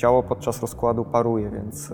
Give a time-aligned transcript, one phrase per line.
[0.00, 1.92] ciało podczas rozkładu paruje, więc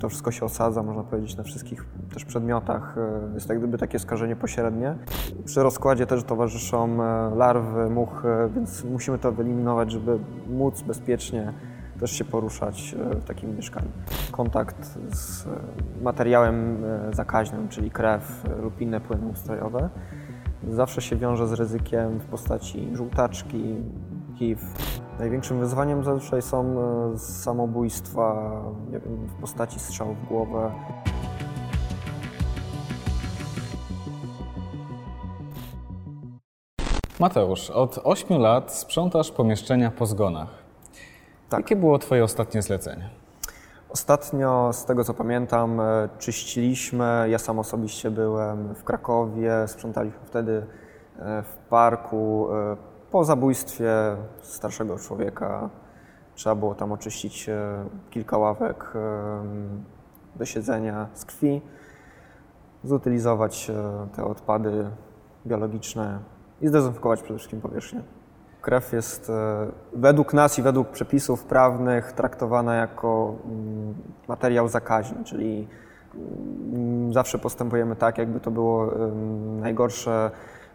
[0.00, 2.96] to wszystko się osadza, można powiedzieć, na wszystkich też przedmiotach.
[2.98, 4.96] E, jest jak gdyby takie skażenie pośrednie.
[5.44, 10.18] Przy rozkładzie też towarzyszą e, larwy, muchy, więc musimy to wyeliminować, żeby
[10.48, 11.52] móc bezpiecznie
[12.00, 13.88] też się poruszać w takim mieszkaniu.
[14.32, 15.48] Kontakt z
[16.02, 19.88] materiałem zakaźnym, czyli krew lub inne płyny ustrojowe,
[20.68, 23.74] zawsze się wiąże z ryzykiem w postaci żółtaczki,
[24.38, 24.62] HIV.
[25.18, 26.76] Największym wyzwaniem zazwyczaj są
[27.14, 28.52] e, samobójstwa
[28.90, 30.72] wiem, w postaci strzału w głowę.
[37.20, 40.48] Mateusz, od 8 lat sprzątasz pomieszczenia po zgonach.
[41.48, 41.60] Tak.
[41.60, 43.08] Jakie było Twoje ostatnie zlecenie?
[43.88, 47.26] Ostatnio, z tego co pamiętam, e, czyściliśmy.
[47.30, 50.66] Ja sam osobiście byłem w Krakowie, sprzątaliśmy wtedy
[51.18, 52.48] e, w parku
[53.10, 53.92] po zabójstwie
[54.42, 55.70] starszego człowieka
[56.34, 58.92] trzeba było tam oczyścić e, kilka ławek
[60.36, 61.62] do siedzenia z krwi,
[62.84, 64.90] zutylizować e, te odpady
[65.46, 66.18] biologiczne
[66.60, 68.02] i zdezynfekować przede wszystkim powierzchnię.
[68.62, 73.94] Krew jest e, według nas i według przepisów prawnych traktowana jako mm,
[74.28, 75.68] materiał zakaźny, czyli
[76.14, 78.90] mm, zawsze postępujemy tak, jakby to było
[79.60, 80.65] najgorsze E,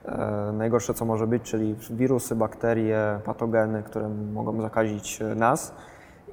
[0.53, 5.73] najgorsze, co może być, czyli wirusy, bakterie, patogeny, które mogą zakazić e, nas.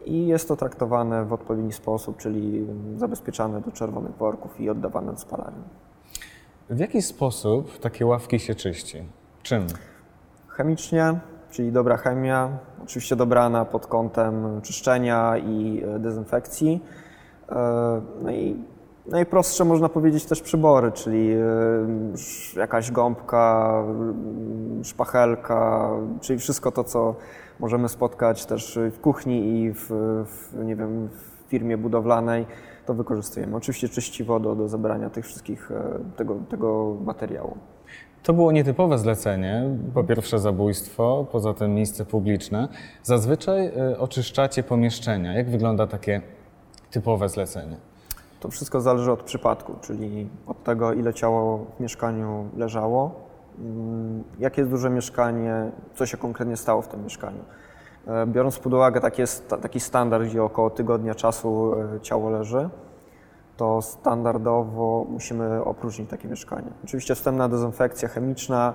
[0.04, 5.18] I jest to traktowane w odpowiedni sposób, czyli zabezpieczane do czerwonych worków i oddawane do
[5.18, 5.62] spalarni.
[6.70, 9.04] W jaki sposób takie ławki się czyści?
[9.42, 9.66] Czym?
[10.48, 12.48] Chemicznie, czyli dobra chemia,
[12.84, 16.84] oczywiście dobrana pod kątem czyszczenia i e, dezynfekcji.
[18.22, 18.56] No i
[19.10, 23.74] najprostsze można powiedzieć też przybory, czyli y, jakaś gąbka,
[24.80, 27.14] y, szpachelka, czyli wszystko to, co
[27.60, 29.86] możemy spotkać też w kuchni i w,
[30.26, 32.46] w nie wiem, w firmie budowlanej,
[32.86, 33.56] to wykorzystujemy.
[33.56, 37.56] Oczywiście czyściwo do, do zebrania tych wszystkich, e, tego, tego materiału.
[38.22, 39.64] To było nietypowe zlecenie.
[39.94, 42.68] Po pierwsze zabójstwo, poza tym miejsce publiczne.
[43.02, 45.32] Zazwyczaj e, oczyszczacie pomieszczenia.
[45.32, 46.20] Jak wygląda takie
[46.90, 47.76] typowe zlecenie?
[48.40, 53.14] To wszystko zależy od przypadku, czyli od tego, ile ciało w mieszkaniu leżało,
[53.58, 57.44] mm, jakie jest duże mieszkanie, co się konkretnie stało w tym mieszkaniu.
[58.06, 59.22] E, biorąc pod uwagę taki,
[59.62, 62.68] taki standard, gdzie około tygodnia czasu e, ciało leży,
[63.56, 66.68] to standardowo musimy opróżnić takie mieszkanie.
[66.84, 68.74] Oczywiście wstępna dezynfekcja chemiczna,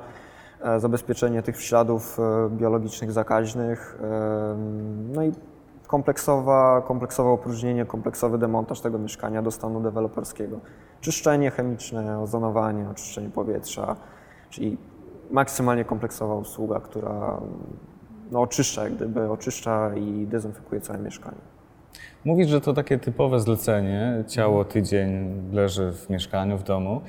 [0.62, 2.18] e, zabezpieczenie tych śladów
[2.50, 4.00] biologicznych zakaźnych,
[5.13, 5.31] no i
[5.94, 10.59] kompleksowa, kompleksowe opróżnienie, kompleksowy demontaż tego mieszkania do stanu deweloperskiego.
[11.02, 13.96] Czyszczenie chemiczne, ozonowanie, oczyszczenie powietrza,
[14.50, 14.78] czyli
[15.31, 17.42] maksymalnie kompleksowa usługa, która
[18.31, 21.42] no, oczyszcza, jak gdyby oczyszcza i dezynfekuje całe mieszkanie.
[22.25, 27.02] Mówisz, że to takie typowe zlecenie, ciało tydzień leży w mieszkaniu, w domu.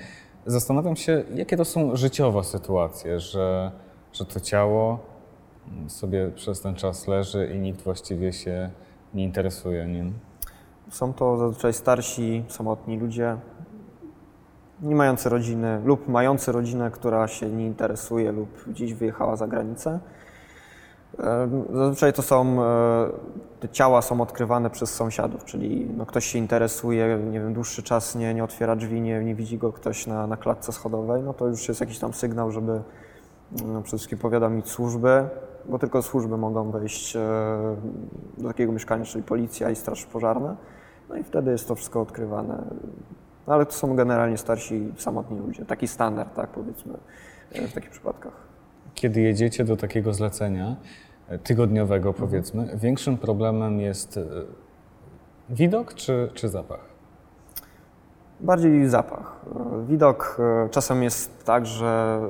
[0.46, 3.70] Zastanawiam się, jakie to są życiowe sytuacje, że,
[4.12, 5.13] że to ciało
[5.88, 8.70] sobie przez ten czas leży i nikt właściwie się
[9.14, 10.12] nie interesuje nim.
[10.90, 13.36] Są to zazwyczaj starsi, samotni ludzie,
[14.82, 20.00] nie mający rodziny lub mający rodzinę, która się nie interesuje lub gdzieś wyjechała za granicę.
[21.72, 23.10] Zazwyczaj to są, e,
[23.60, 28.14] te ciała są odkrywane przez sąsiadów, czyli no ktoś się interesuje, nie wiem, dłuższy czas
[28.14, 31.46] nie, nie otwiera drzwi, nie, nie widzi go ktoś na, na klatce schodowej, no to
[31.46, 32.82] już jest jakiś tam sygnał, żeby
[33.52, 35.28] no, przede wszystkim powiadomić służby,
[35.68, 37.20] bo tylko służby mogą wejść e,
[38.38, 40.56] do takiego mieszkania, czyli policja i straż pożarna.
[41.08, 42.64] No i wtedy jest to wszystko odkrywane.
[43.46, 45.64] No, ale to są generalnie starsi, samotni ludzie.
[45.64, 46.94] Taki standard, tak powiedzmy,
[47.52, 48.32] e, w takich przypadkach.
[48.94, 50.76] Kiedy jedziecie do takiego zlecenia
[51.28, 52.78] e, tygodniowego, powiedzmy, mhm.
[52.78, 54.20] większym problemem jest
[55.50, 56.93] widok czy, czy zapach?
[58.40, 59.40] Bardziej zapach.
[59.86, 62.20] Widok e, czasem jest tak, że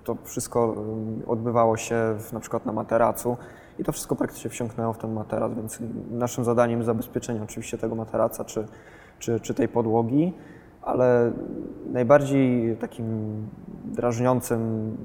[0.00, 0.74] e, to wszystko
[1.22, 3.36] e, odbywało się w, na przykład na materacu
[3.78, 5.78] i to wszystko praktycznie wsiąknęło w ten materac, więc
[6.10, 8.66] naszym zadaniem jest zabezpieczenie oczywiście tego materaca czy,
[9.18, 10.32] czy, czy tej podłogi,
[10.82, 11.32] ale
[11.92, 13.06] najbardziej takim
[13.84, 14.96] drażniącym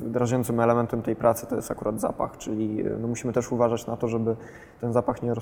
[0.00, 3.96] drażniącym elementem tej pracy to jest akurat zapach, czyli e, no musimy też uważać na
[3.96, 4.36] to, żeby
[4.80, 5.32] ten zapach nie,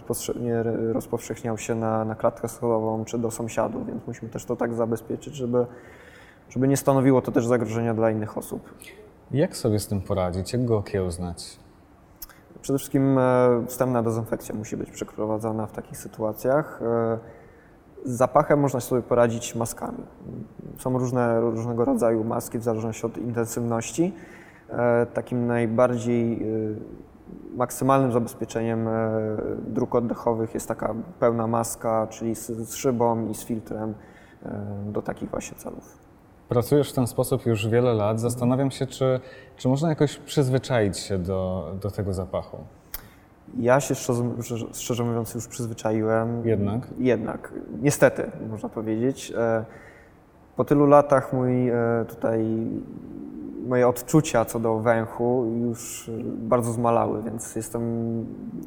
[0.40, 0.62] nie
[0.92, 5.34] rozpowszechniał się na, na klatkę schodową czy do sąsiadów, więc musimy też to tak zabezpieczyć,
[5.34, 5.66] żeby,
[6.48, 8.74] żeby nie stanowiło to też zagrożenia dla innych osób.
[9.30, 10.52] Jak sobie z tym poradzić?
[10.52, 11.58] Jak go okiełznać?
[12.62, 13.22] Przede wszystkim e,
[13.66, 16.80] wstępna dezynfekcja musi być przeprowadzana w takich sytuacjach.
[18.06, 20.02] Z zapachem można sobie poradzić maskami.
[20.78, 24.12] Są różne, różnego rodzaju maski w zależności od intensywności.
[24.68, 26.46] E, takim najbardziej e,
[27.56, 29.10] maksymalnym zabezpieczeniem e,
[29.66, 33.94] dróg oddechowych jest taka pełna maska, czyli z, z szybą i z filtrem
[34.86, 35.98] do takich właśnie celów.
[36.48, 38.20] Pracujesz w ten sposób już wiele lat.
[38.20, 39.20] Zastanawiam się, czy,
[39.56, 42.56] czy można jakoś przyzwyczaić się do, do tego zapachu.
[43.58, 44.22] Ja się szczerze,
[44.72, 46.46] szczerze mówiąc już przyzwyczaiłem.
[46.46, 46.88] Jednak?
[46.98, 47.52] Jednak,
[47.82, 49.32] niestety, można powiedzieć.
[49.36, 49.64] E,
[50.56, 51.74] Po tylu latach mój e,
[52.08, 52.46] tutaj,
[53.66, 57.82] moje odczucia co do węchu już e, bardzo zmalały, więc jestem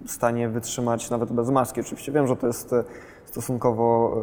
[0.05, 1.81] w stanie wytrzymać nawet bez maski.
[1.81, 2.75] Oczywiście wiem, że to jest
[3.25, 4.17] stosunkowo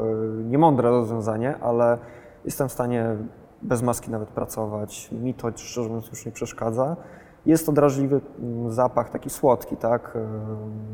[0.44, 1.99] niemądre rozwiązanie, ale
[2.44, 3.17] jestem w stanie
[3.62, 5.11] bez maski nawet pracować.
[5.12, 6.97] Mi to szczerze mówiąc już nie przeszkadza.
[7.47, 10.13] Jest to drażliwy mm, zapach, taki słodki, tak?
[10.17, 10.27] E,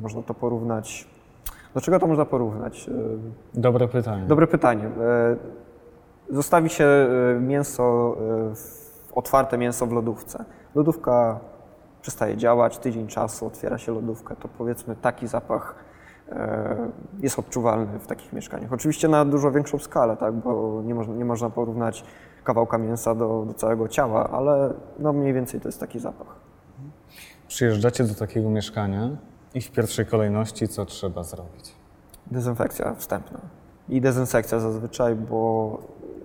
[0.03, 1.09] Można to porównać.
[1.75, 2.89] Do czego to można porównać?
[2.89, 4.25] E, Dobre pytanie.
[4.27, 4.85] Dobre pytanie.
[4.85, 5.37] E,
[6.31, 6.87] Zostawi się
[7.41, 8.17] mięso,
[9.15, 10.45] otwarte mięso w lodówce.
[10.75, 11.41] Lodówka
[12.03, 15.75] przestaje działać, tydzień czasu, otwiera się lodówkę, to powiedzmy taki zapach
[17.21, 18.73] jest odczuwalny w takich mieszkaniach.
[18.73, 22.05] Oczywiście na dużo większą skalę, tak, bo nie można, nie można porównać
[22.45, 26.42] kawałka mięsa do, do całego ciała, ale no mniej więcej to jest taki zapach.
[27.53, 29.11] Przyjeżdżacie do takiego mieszkania
[29.55, 31.75] i w pierwszej kolejności co trzeba zrobić?
[32.31, 33.41] Dezynfekcja wstępna
[33.89, 35.79] i dezynsekcja zazwyczaj, bo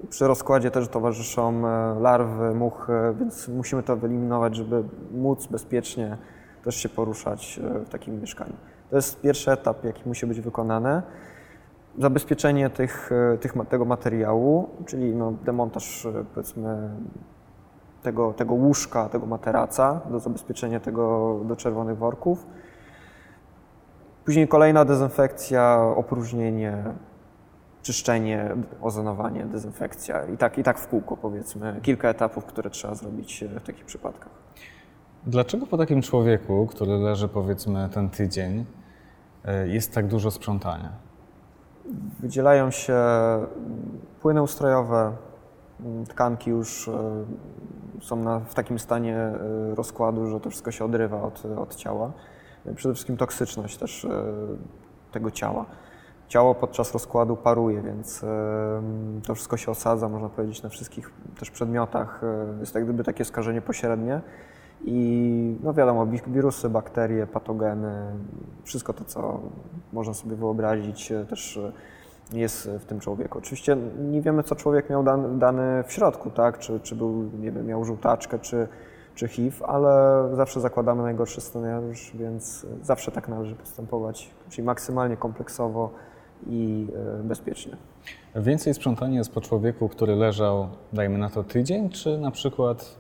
[0.10, 6.18] przy rozkładzie też towarzyszą e, larwy, muchy, więc musimy to wyeliminować, żeby móc bezpiecznie
[6.64, 8.54] też się poruszać e, w takim mieszkaniu.
[8.90, 11.02] To jest pierwszy etap, jaki musi być wykonany.
[12.00, 16.90] Zabezpieczenie tych, e, tych, tego materiału, czyli no, demontaż powiedzmy
[18.04, 22.46] tego, tego łóżka, tego materaca do zabezpieczenia tego do czerwonych worków.
[24.26, 26.84] Później kolejna dezynfekcja, opróżnienie,
[27.82, 31.80] czyszczenie, ozonowanie, dezynfekcja i tak, i tak w kółko powiedzmy.
[31.84, 34.30] Kilka etapów, które trzeba zrobić e, w takich przypadkach.
[35.28, 38.66] Dlaczego po takim człowieku, który leży powiedzmy ten tydzień,
[39.64, 40.90] y, jest tak dużo sprzątania?
[42.20, 43.48] Wydzielają się mm,
[44.22, 45.12] płyny ustrojowe,
[46.10, 47.26] tkanki już e,
[48.02, 52.12] są na, w takim stanie e, rozkładu, że to wszystko się odrywa od, od ciała.
[52.76, 54.10] Przede wszystkim toksyczność też e,
[55.12, 55.66] tego ciała.
[56.28, 58.26] Ciało podczas rozkładu paruje, więc
[59.28, 62.22] to wszystko się osadza, można powiedzieć, na wszystkich też przedmiotach.
[62.60, 64.22] Jest jak gdyby takie skażenie pośrednie.
[64.86, 68.12] I no wiadomo, wi- wirusy, bakterie, patogeny,
[68.64, 69.40] wszystko to, co
[69.94, 71.60] można sobie wyobrazić, też
[72.34, 73.38] jest w tym człowieku.
[73.38, 76.60] Oczywiście nie wiemy, co człowiek miał dany, dany w środku, tak?
[76.60, 78.68] Czy, czy był, nie wiem, miał żółtaczkę, czy,
[79.16, 85.92] czy HIV, ale zawsze zakładamy najgorszy scenariusz, więc zawsze tak należy postępować, czyli maksymalnie kompleksowo
[86.48, 86.88] i
[87.20, 87.78] e, bezpiecznie.
[88.36, 92.96] Więcej sprzątania jest po człowieku, który leżał, dajmy na to tydzień, czy na przykład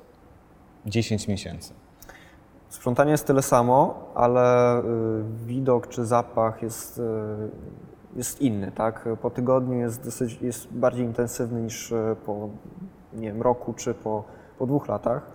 [0.85, 1.73] 10 miesięcy?
[2.69, 4.83] Sprzątanie jest tyle samo, ale y,
[5.45, 7.01] widok czy zapach jest, y,
[8.17, 9.09] jest inny, tak?
[9.21, 12.49] Po tygodniu jest, dosyć, jest bardziej intensywny niż y, po
[13.13, 14.23] nie wiem, roku czy po,
[14.59, 15.31] po dwóch latach.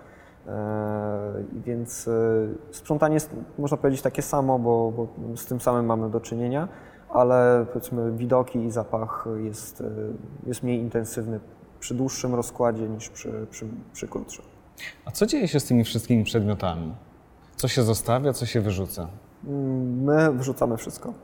[0.47, 1.33] E,
[1.65, 6.21] Więc y, sprzątanie jest, można powiedzieć, takie samo, bo, bo z tym samym mamy do
[6.21, 6.69] czynienia,
[7.09, 9.83] ale powiedzmy widoki i zapach jest,
[10.47, 11.41] jest mniej intensywny
[11.81, 14.45] przy dłuższym rozkładzie niż przy, przy, przy krótszym.
[15.05, 16.95] A co dzieje się z tymi wszystkimi przedmiotami?
[17.57, 19.09] Co się zostawia, co się wyrzuca?
[20.03, 21.15] My wyrzucamy wszystko.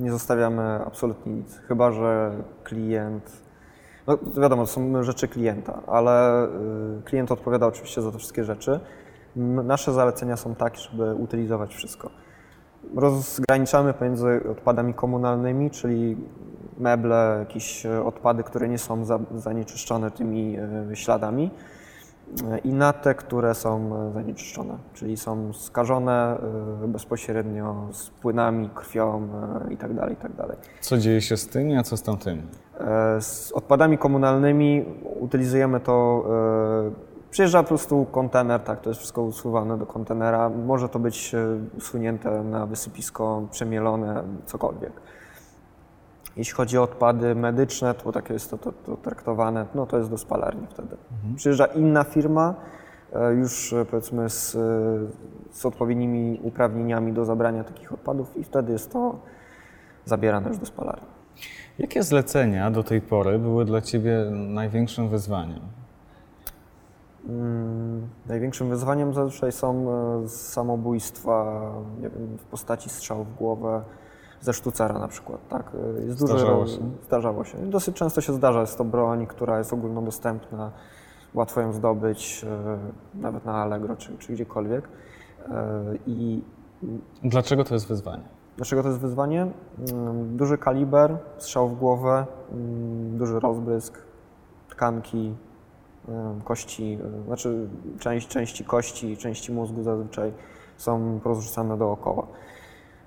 [0.00, 2.30] Nie zostawiamy absolutnie nic, chyba że
[2.64, 3.42] klient.
[4.06, 6.48] No wiadomo, to są rzeczy klienta, ale y,
[7.04, 8.80] klient odpowiada oczywiście za te wszystkie rzeczy.
[9.64, 12.10] Nasze zalecenia są takie, żeby utylizować wszystko.
[12.96, 16.16] Rozgraniczamy pomiędzy odpadami komunalnymi, czyli
[16.78, 20.56] meble, jakieś odpady, które nie są za- zanieczyszczone tymi
[20.92, 21.50] e, śladami
[22.64, 26.38] i na te, które są zanieczyszczone, czyli są skażone
[26.84, 29.28] e, bezpośrednio z płynami, krwią
[29.70, 30.06] itd.
[30.10, 30.56] itd.
[30.80, 32.42] Co dzieje się z tymi, a co z tamtymi?
[32.80, 34.84] E, Z odpadami komunalnymi
[35.20, 36.24] utylizujemy to,
[36.88, 41.34] e, przyjeżdża po prostu kontener, tak, to jest wszystko usuwane do kontenera, może to być
[41.34, 41.38] e,
[41.78, 44.92] usunięte na wysypisko, przemielone, cokolwiek.
[46.36, 50.10] Jeśli chodzi o odpady medyczne, to takie jest to, to, to traktowane, no to jest
[50.10, 50.96] do spalarni wtedy.
[51.36, 52.54] Przyjeżdża inna firma,
[53.12, 54.58] e, już e, powiedzmy z, e,
[55.50, 59.18] z odpowiednimi uprawnieniami do zabrania takich odpadów i wtedy jest to
[60.04, 61.06] zabierane już do spalarni.
[61.78, 65.60] Jakie zlecenia do tej pory były dla Ciebie największym wyzwaniem?
[67.28, 69.86] Mm, Największym wyzwaniem zazwyczaj są
[70.28, 71.62] samobójstwa
[72.00, 73.82] nie wiem, w postaci strzału w głowę
[74.40, 75.48] ze sztucera na przykład.
[75.48, 75.72] Tak?
[75.98, 76.78] E, Jest Zdarzało się?
[77.06, 77.58] Zdarzało się.
[77.70, 78.60] Dosyć często się zdarza.
[78.60, 80.70] Jest to broń, która jest ogólnodostępna,
[81.34, 82.78] łatwo ją zdobyć, e,
[83.20, 84.88] nawet na Allegro czy, czy gdziekolwiek.
[85.48, 85.74] E,
[86.06, 86.42] I
[87.22, 88.22] Dlaczego to jest wyzwanie?
[88.56, 89.46] Dlaczego to jest wyzwanie?
[89.92, 93.98] Mm, Duży kaliber, strzał w głowę, mm, duży rozbrysk,
[94.68, 95.34] tkanki,
[96.08, 100.32] em, kości, e, znaczy część, części kości, części mózgu zazwyczaj
[100.76, 102.26] są porozrzucane dookoła.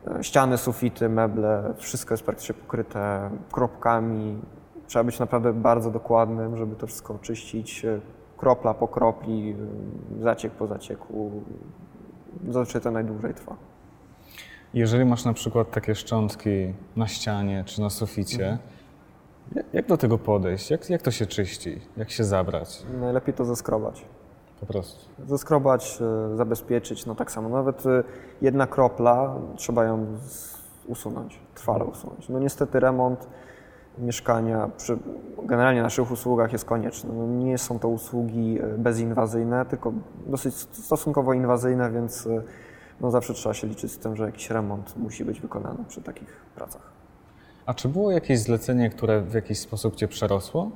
[0.07, 4.41] E, Ściany, sufity, meble, wszystko jest praktycznie pokryte kropkami.
[4.87, 7.85] Trzeba być naprawdę bardzo dokładnym, żeby to wszystko oczyścić.
[7.85, 7.99] e,
[8.37, 9.55] Kropla po kropli,
[10.19, 11.31] e, zaciek po zacieku.
[12.49, 13.55] Zazwyczaj to najdłużej trwa.
[14.73, 18.57] Jeżeli masz na przykład takie szczątki na ścianie czy na suficie,
[19.55, 20.71] jak, jak do tego podejść?
[20.71, 21.81] Jak, jak to się czyści?
[21.97, 22.83] Jak się zabrać?
[22.99, 24.05] Najlepiej to zeskrobać.
[24.59, 25.09] Po prostu.
[25.27, 25.99] Zeskrobać,
[26.33, 27.49] e, zabezpieczyć, no tak samo.
[27.49, 28.03] Nawet e,
[28.41, 30.05] jedna kropla, trzeba ją
[30.87, 32.29] usunąć, trwale usunąć.
[32.29, 33.27] No niestety remont
[33.97, 34.97] mieszkania przy
[35.43, 37.09] generalnie naszych usługach jest konieczny.
[37.13, 39.93] No, nie są to usługi e, bezinwazyjne, tylko
[40.27, 42.27] dosyć stosunkowo inwazyjne, więc
[43.01, 46.29] no zawsze trzeba się liczyć z tym, że jakiś remont musi być wykonany przy takich
[46.55, 46.91] pracach.
[47.65, 50.71] A czy było jakieś zlecenie, które w jakiś sposób cię przerosło?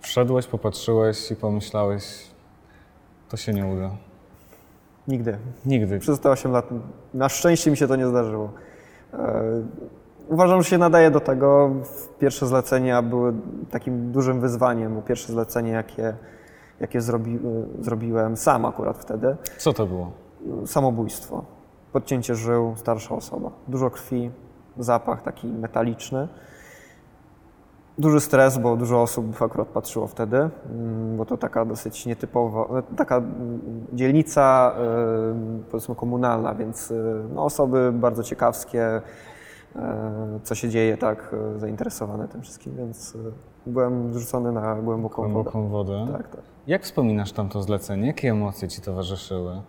[0.00, 2.02] Wszedłeś, popatrzyłeś i pomyślałeś,
[3.28, 3.90] to się nie uda.
[5.08, 5.38] Nigdy.
[5.66, 5.98] Nigdy.
[5.98, 6.68] Przez te 8 lat
[7.14, 8.50] na szczęście mi się to nie zdarzyło.
[9.14, 9.42] E,
[10.28, 11.70] Uważam, że się nadaje do tego.
[12.18, 13.32] Pierwsze zlecenia były
[13.70, 16.14] takim dużym wyzwaniem, bo pierwsze zlecenie, jakie,
[16.80, 17.38] jakie zrobi,
[17.80, 20.10] zrobiłem sam akurat wtedy, Co to było?
[20.66, 21.44] samobójstwo.
[21.92, 23.50] Podcięcie żył, starsza osoba.
[23.68, 24.30] Dużo krwi,
[24.78, 26.28] zapach taki metaliczny.
[27.98, 32.82] Duży stres, bo dużo osób akurat patrzyło wtedy, mm, bo to taka dosyć nietypowa, no,
[32.96, 33.60] taka mm,
[33.92, 34.74] dzielnica
[35.60, 39.02] y, powiedzmy komunalna, więc y, no, osoby bardzo ciekawskie,
[40.42, 43.16] co się dzieje, tak zainteresowane tym wszystkim, więc
[43.66, 45.32] byłem wrzucony na głęboką wodę.
[45.32, 46.06] Głęboką wodę.
[46.12, 46.40] Tak, tak.
[46.66, 48.06] Jak wspominasz tamto zlecenie?
[48.06, 49.62] Jakie emocje ci towarzyszyły?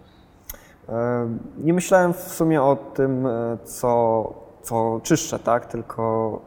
[0.90, 1.28] E,
[1.64, 5.66] Nie myślałem w sumie o tym, e, co, co czyszczę, tak?
[5.66, 6.40] tylko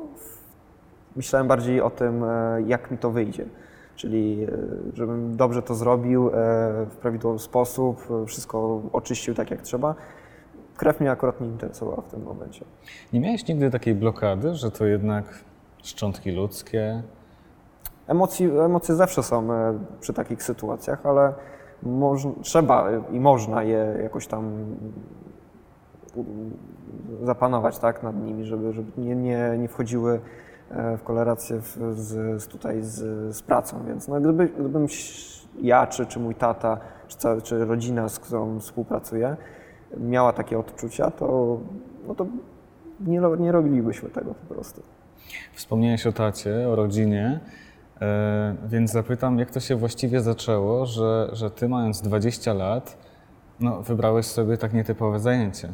[1.16, 3.44] myślałem bardziej o tym, e, jak mi to wyjdzie.
[3.96, 4.48] Czyli e,
[4.94, 6.30] żebym dobrze to zrobił e,
[6.90, 9.94] w prawidłowy sposób, wszystko oczyścił tak jak trzeba.
[10.76, 12.64] Krew mnie akurat nie interesowała w tym momencie.
[13.12, 15.24] Nie miałeś nigdy takiej blokady, że to jednak
[15.82, 17.02] szczątki ludzkie?
[18.06, 19.48] Emocji, emocje zawsze są
[20.00, 21.34] przy takich sytuacjach, ale
[21.82, 24.52] moż, trzeba i można je jakoś tam
[27.22, 30.20] zapanować tak, nad nimi, żeby, żeby nie, nie, nie wchodziły
[30.98, 31.78] w kolerację z,
[32.42, 33.84] z tutaj z, z pracą.
[33.86, 34.86] Więc no, gdyby, gdybym
[35.60, 39.36] ja, czy, czy mój tata, czy, ca, czy rodzina, z którą współpracuję,
[39.96, 41.58] miała takie odczucia, to,
[42.06, 42.26] no to
[43.00, 44.82] nie, nie robilibyśmy tego po prostu.
[45.54, 47.40] Wspomniałeś o tacie, o rodzinie,
[48.00, 52.96] e, więc zapytam, jak to się właściwie zaczęło, że, że ty mając 20 lat,
[53.60, 55.68] no, wybrałeś sobie tak nietypowe zajęcie.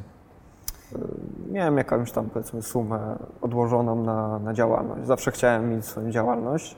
[1.50, 5.06] Miałem jakąś tam powiedzmy sumę odłożoną na, na działalność.
[5.06, 6.76] Zawsze chciałem mieć swoją działalność.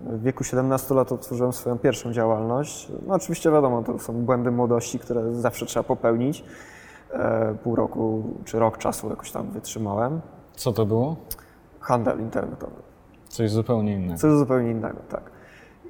[0.00, 2.92] W wieku 17 lat otworzyłem swoją pierwszą działalność.
[3.06, 6.44] No oczywiście wiadomo, to są błędy młodości, które zawsze trzeba popełnić.
[7.12, 10.20] E, pół roku czy rok czasu jakoś tam wytrzymałem.
[10.54, 11.16] Co to było?
[11.80, 12.82] Handel internetowy.
[13.28, 14.18] Coś zupełnie innego.
[14.18, 15.30] Coś zupełnie innego, tak.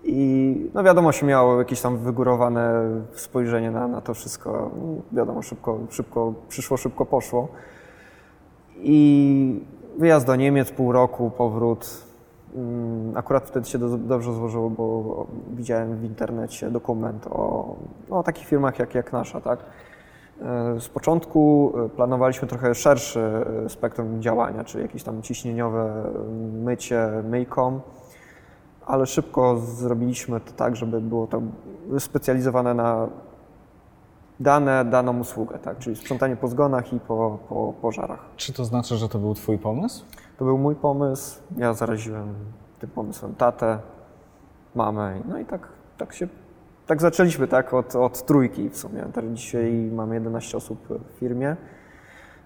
[0.04, 4.70] I no wiadomo, się miało jakieś tam wygórowane spojrzenie na, na to wszystko.
[5.12, 7.48] Wiadomo, szybko, szybko przyszło, szybko poszło.
[8.76, 9.60] I
[9.98, 12.04] wyjazd do Niemiec, pół roku, powrót.
[12.56, 15.26] Mm, Akurat wtedy się do, dobrze złożyło, bo
[15.56, 17.74] widziałem w internecie dokument o,
[18.10, 19.58] no, o takich firmach jak, jak nasza, tak?
[20.42, 23.20] E, Z początku e, planowaliśmy trochę szerszy
[23.66, 26.04] e, spektrum działania, czyli jakieś tam ciśnieniowe
[26.64, 27.80] mycie myjką,
[28.90, 31.42] ale szybko zrobiliśmy to tak, żeby było to
[31.98, 33.08] specjalizowane na
[34.40, 35.78] dane, daną usługę, tak?
[35.78, 38.20] czyli sprzątanie po zgonach i po, po pożarach.
[38.36, 40.04] Czy to znaczy, że to był twój pomysł?
[40.38, 42.34] To był mój pomysł, ja zaraziłem
[42.78, 43.78] tym pomysłem tatę,
[44.74, 45.68] mamę, no i tak,
[45.98, 46.28] tak się,
[46.86, 49.04] tak zaczęliśmy, tak, od, od trójki w sumie.
[49.12, 51.56] Teraz dzisiaj mamy 11 osób w firmie.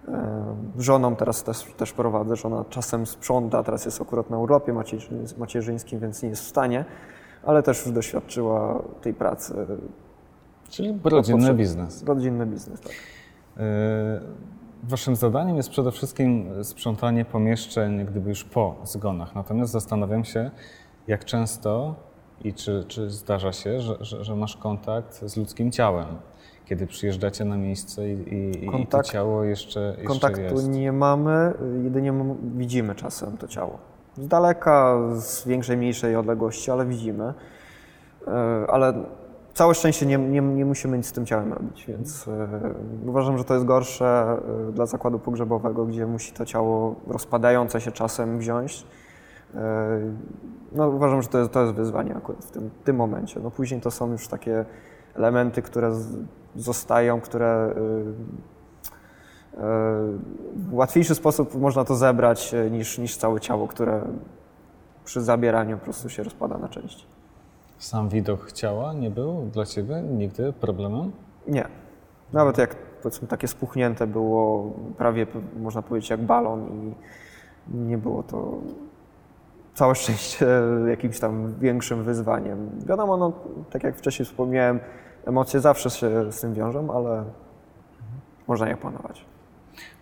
[0.08, 5.38] E, Żoną teraz też, też prowadzę, żona czasem sprząta, teraz jest akurat na urlopie macierzy-
[5.38, 6.84] macierzyńskim, więc nie jest w stanie,
[7.42, 9.54] ale też już doświadczyła tej pracy.
[10.70, 12.02] Czyli rodzinny biznes.
[12.02, 12.92] Rodzinny biznes, tak.
[13.56, 13.62] Yy,
[14.88, 19.34] Waszym zadaniem jest przede wszystkim sprzątanie pomieszczeń, gdyby już po zgonach.
[19.34, 20.50] Natomiast zastanawiam się,
[21.06, 21.94] jak często
[22.44, 26.06] i czy, czy zdarza się, że, że, że masz kontakt z ludzkim ciałem,
[26.64, 30.68] kiedy przyjeżdżacie na miejsce i, i, i to Kontakt- ciało jeszcze, jeszcze Kontaktu jest.
[30.68, 31.54] nie mamy,
[31.84, 32.14] jedynie
[32.56, 33.78] widzimy czasem to ciało.
[34.16, 37.34] Z daleka, z większej, mniejszej odległości, ale widzimy.
[38.26, 38.30] E,
[38.70, 38.94] Ale
[39.54, 42.48] całe szczęście nie, nie, nie musimy nic z tym ciałem robić, więc e,
[43.06, 47.92] uważam, że to jest gorsze e, dla zakładu pogrzebowego, gdzie musi to ciało rozpadające się
[47.92, 48.86] czasem wziąć.
[50.72, 53.40] No, uważam, że to jest, to jest wyzwanie akurat w tym, tym momencie.
[53.40, 54.64] No, później to są już takie
[55.14, 55.92] elementy, które
[56.56, 57.70] zostają, które e,
[59.56, 59.66] e,
[60.56, 64.02] w łatwiejszy sposób można to zebrać e, niż, niż całe ciało, które
[65.04, 67.06] przy zabieraniu po prostu się rozpada na części.
[67.78, 71.12] Sam widok ciała nie był dla ciebie nigdy problemem?
[71.48, 71.68] Nie.
[72.32, 76.94] Nawet jak powiedzmy takie spuchnięte było prawie można powiedzieć jak balon i
[77.74, 78.58] nie było to
[79.74, 80.46] całe szczęście
[80.94, 82.70] jakimś tam większym wyzwaniem.
[82.86, 83.32] Wiadomo, no,
[83.70, 84.80] tak jak wcześniej wspomniałem,
[85.26, 87.24] emocje zawsze się z tym wiążą, ale
[88.48, 89.24] można je panować.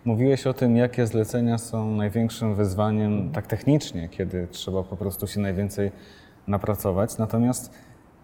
[0.05, 5.39] Mówiłeś o tym, jakie zlecenia są największym wyzwaniem tak technicznie, kiedy trzeba po prostu się
[5.39, 5.91] najwięcej
[6.47, 7.17] napracować.
[7.17, 7.73] Natomiast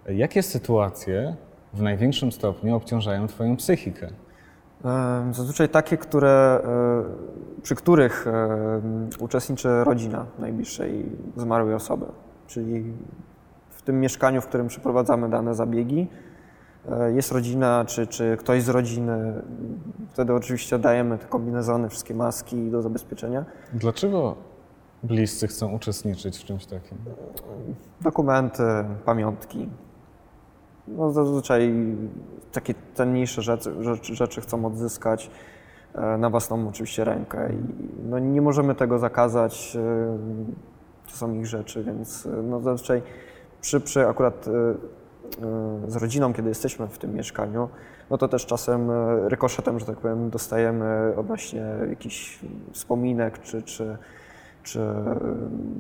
[0.10, 1.36] jakie sytuacje
[1.74, 4.10] w największym stopniu obciążają Twoją psychikę?
[5.32, 6.62] Zazwyczaj takie, które,
[7.60, 8.26] e, przy których
[9.20, 11.06] uczestniczy rodzina najbliższej
[11.38, 12.06] zmarłej osoby.
[12.48, 12.94] Czyli
[13.70, 16.08] w tym mieszkaniu, w którym przeprowadzamy dane zabiegi,
[16.92, 19.34] e, jest rodzina, czy, czy ktoś z rodziny.
[20.10, 23.46] Wtedy oczywiście dajemy te kombinezony, wszystkie maski do zabezpieczenia.
[23.74, 24.36] Dlaczego
[25.04, 26.98] bliscy chcą uczestniczyć w czymś takim?
[28.02, 28.64] Dokumenty,
[29.06, 29.70] pamiątki.
[30.98, 31.74] No zazwyczaj
[32.52, 35.32] takie cenniejsze rzeczy, rzeczy, rzeczy chcą odzyskać
[35.96, 37.50] e, na własną oczywiście rękę.
[37.54, 37.58] I
[38.10, 39.76] no nie możemy tego zakazać.
[39.76, 40.18] e,
[41.12, 43.02] To są ich rzeczy, więc e, no zazwyczaj
[43.62, 44.46] przy, przy akurat
[45.88, 47.70] z rodziną, kiedy jesteśmy w tym mieszkaniu,
[48.10, 48.92] no to też czasem
[49.28, 52.40] rykoszetem, że tak powiem, dostajemy odnośnie jakichś
[52.74, 53.98] wspominek czy, czy,
[54.64, 54.80] czy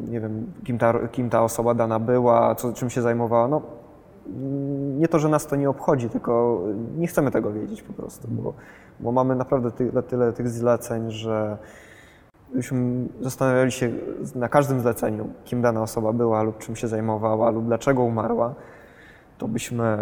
[0.10, 3.48] nie wiem, kim ta, kim ta osoba dana była, co, czym się zajmowała.
[3.48, 3.62] No,
[4.98, 6.62] nie to, że nas to nie obchodzi, tylko
[6.98, 8.54] nie chcemy tego wiedzieć po prostu, bo,
[9.00, 11.58] bo mamy naprawdę tyle, tyle tych zleceń, że
[12.54, 13.92] byśmy zastanawiali się
[14.36, 18.56] na każdym zleceniu, kim dana osoba była lub czym się zajmowała lub dlaczego umarła,
[19.38, 19.98] to byśmy,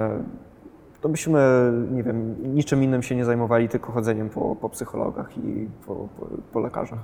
[1.02, 5.68] to byśmy nie wiem, niczym innym się nie zajmowali, tylko chodzeniem po, po psychologach i
[5.88, 7.00] po, po, po lekarzach.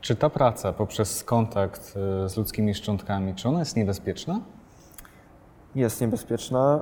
[0.00, 4.40] Czy ta praca poprzez kontakt e, z ludzkimi szczątkami, czy ona jest niebezpieczna?
[5.76, 6.80] Jest niebezpieczna.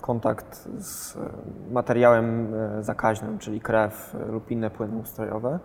[0.00, 1.20] Kontakt z e,
[1.70, 5.58] materiałem e, zakaźnym, czyli krew e, lub inne płyny ustrojowe,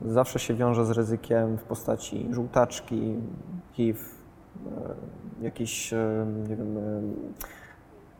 [0.00, 3.16] zawsze się wiąże z ryzykiem w postaci żółtaczki,
[3.72, 3.98] HIV,
[5.40, 5.92] jakieś,
[6.48, 6.76] nie wiem,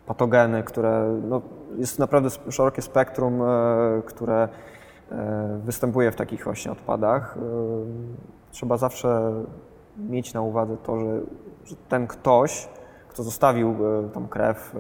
[0.07, 1.43] patogeny, które no,
[1.77, 3.43] jest naprawdę szerokie spektrum,
[4.07, 4.49] które
[5.59, 7.39] występuje w takich właśnie odpadach.
[8.51, 9.33] Trzeba zawsze
[9.99, 11.21] mieć na uwadze to, że,
[11.65, 12.69] że ten ktoś,
[13.15, 14.79] kto zostawił e, tą krew, e,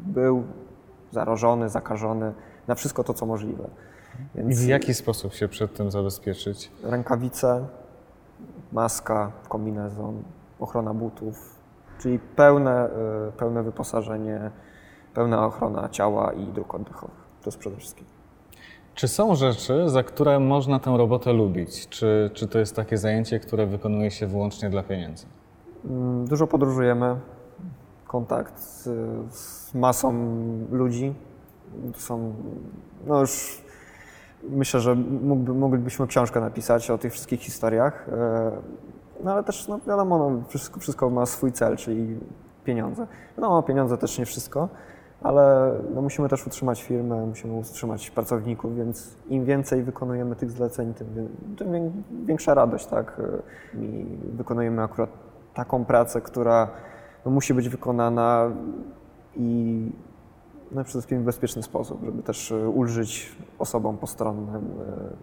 [0.00, 0.44] był
[1.10, 2.32] zarażony, zakażony
[2.68, 3.68] na wszystko to, co możliwe.
[4.34, 6.70] I Więc w jaki sposób się przed tym zabezpieczyć?
[6.82, 7.66] rękawice,
[8.72, 10.22] maska, kombinezon,
[10.60, 11.58] ochrona butów,
[11.98, 12.90] czyli pełne,
[13.28, 14.50] e, pełne wyposażenie,
[15.14, 17.24] pełna ochrona ciała i dróg oddechowych.
[17.42, 18.06] To jest przede wszystkim.
[18.94, 21.88] Czy są rzeczy, za które można tę robotę lubić?
[21.88, 25.26] Czy, czy to jest takie zajęcie, które wykonuje się wyłącznie dla pieniędzy?
[25.84, 27.16] Mm, Dużo podróżujemy,
[28.06, 28.82] kontakt z,
[29.34, 30.14] z masą
[30.70, 31.14] ludzi.
[31.94, 32.34] To są,
[33.06, 33.62] no już
[34.50, 38.50] myślę, że mógłby, moglibyśmy książkę napisać o tych wszystkich historiach, e,
[39.24, 42.18] no ale też, no wiadomo, no, wszystko, wszystko ma swój cel, czyli
[42.64, 43.06] pieniądze.
[43.38, 44.68] No, pieniądze też nie wszystko,
[45.22, 50.94] ale no, musimy też utrzymać firmę, musimy utrzymać pracowników, więc im więcej wykonujemy tych zleceń,
[50.94, 51.06] tym,
[51.58, 51.90] tym wię-
[52.26, 53.20] większa radość, tak?
[53.74, 55.10] I wykonujemy akurat
[55.54, 56.70] taką pracę, która
[57.24, 58.50] no, musi być wykonana
[59.36, 59.86] i
[60.70, 64.64] no, przede wszystkim w bezpieczny sposób, żeby też e, ulżyć osobom postronnym,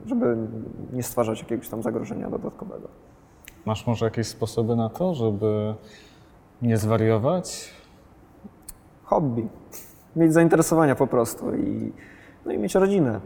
[0.06, 0.38] e, żeby
[0.94, 2.88] nie stwarzać jakiegoś tam zagrożenia dodatkowego.
[3.66, 5.76] Masz może jakieś sposoby na to, żeby
[6.62, 7.74] nie zwariować?
[9.04, 9.48] Hobby,
[10.16, 11.94] mieć zainteresowania po prostu i,
[12.46, 13.22] no i mieć rodzinę.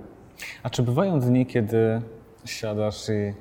[0.63, 2.01] A czy bywają dni, kiedy
[2.45, 3.33] siadasz i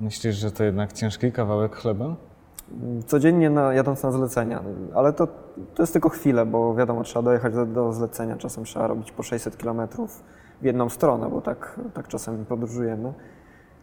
[0.00, 2.16] myślisz, że to jednak ciężki kawałek chleba?
[3.06, 4.62] Codziennie na, jadąc na zlecenia,
[4.94, 5.26] ale to,
[5.74, 9.22] to jest tylko chwilę, bo wiadomo, trzeba dojechać do, do zlecenia, czasem trzeba robić po
[9.22, 9.80] 600 km
[10.60, 13.12] w jedną stronę, bo tak, tak czasem podróżujemy.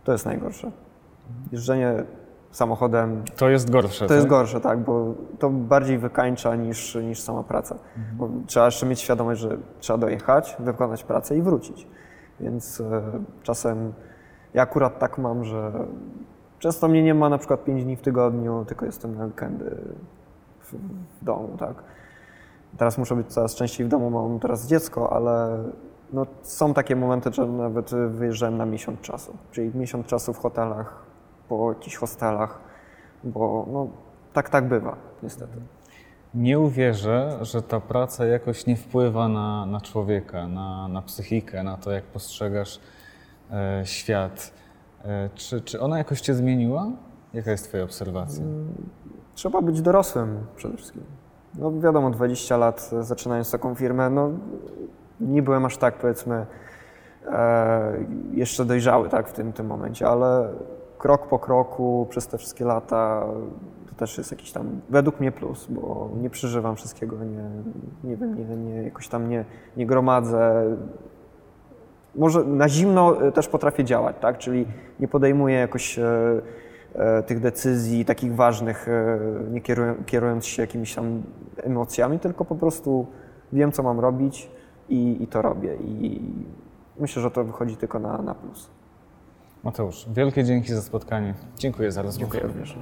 [0.03, 0.71] To jest najgorsze.
[1.51, 2.03] Jeżdżenie
[2.51, 4.07] samochodem To jest gorsze.
[4.07, 4.29] To jest tak?
[4.29, 7.75] gorsze, tak, bo to bardziej wykańcza niż, niż sama praca.
[8.13, 11.87] Bo trzeba jeszcze mieć świadomość, że trzeba dojechać, wykonać pracę i wrócić.
[12.39, 13.01] Więc e,
[13.43, 13.93] czasem
[14.53, 15.71] ja akurat tak mam, że
[16.61, 19.77] często mnie nie ma na przykład 5 dni w tygodniu, tylko jestem na weekendy
[20.59, 20.73] w,
[21.21, 21.83] w domu, tak.
[22.77, 25.63] Teraz muszę być coraz częściej w domu, mam teraz dziecko, ale
[26.13, 29.37] no, są takie momenty, że nawet wyjeżdżałem na miesiąc czasu.
[29.51, 31.05] Czyli miesiąc czasu w hotelach,
[31.49, 32.59] po jakichś hostelach,
[33.23, 33.87] bo no,
[34.33, 35.53] tak, tak bywa, niestety.
[36.33, 41.77] Nie uwierzę, że ta praca jakoś nie wpływa na, na człowieka, na, na psychikę, na
[41.77, 42.79] to, jak postrzegasz
[43.51, 44.53] e, świat.
[45.05, 46.91] E, czy, czy ona jakoś cię zmieniła?
[47.33, 48.43] Jaka jest twoja obserwacja?
[49.33, 51.03] Trzeba być dorosłym przede wszystkim.
[51.55, 54.29] No wiadomo, 20 lat e, zaczynając taką firmę, no
[55.19, 56.45] nie byłem aż tak powiedzmy
[57.25, 60.49] e, jeszcze dojrzały tak, w tym, tym momencie, ale
[60.97, 63.25] krok po kroku przez te wszystkie lata
[63.89, 67.49] to też jest jakiś tam według mnie plus, bo nie przeżywam wszystkiego, nie,
[68.03, 69.45] nie wiem, nie, nie, jakoś tam nie,
[69.77, 70.65] nie gromadzę.
[72.15, 74.37] Może na zimno e, też potrafię działać, tak?
[74.37, 74.65] Czyli
[74.99, 76.05] nie podejmuję jakoś e,
[76.95, 79.19] e, tych decyzji takich ważnych, e,
[79.51, 79.61] nie
[80.05, 81.23] kierując się jakimiś tam
[81.57, 83.07] emocjami, tylko po prostu
[83.53, 84.49] wiem, co mam robić
[84.89, 85.75] i, i to robię.
[85.75, 86.21] I
[86.99, 88.69] myślę, że to wychodzi tylko na, na plus.
[89.63, 91.33] Mateusz, wielkie dzięki za spotkanie.
[91.57, 92.31] Dziękuję za rozmowę.
[92.31, 92.77] Dziękuję również.